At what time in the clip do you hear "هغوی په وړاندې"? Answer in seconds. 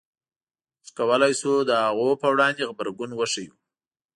1.85-2.67